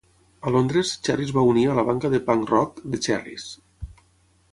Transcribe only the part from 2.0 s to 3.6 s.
de punk rock The Cherries.